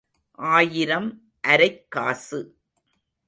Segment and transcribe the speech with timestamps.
[0.35, 1.31] ஆயிரம்
[1.47, 2.57] அரைக் காசு.